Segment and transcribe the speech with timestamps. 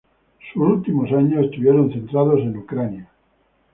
[0.51, 3.07] Sus últimos años estuvieron centrados en Ucrania.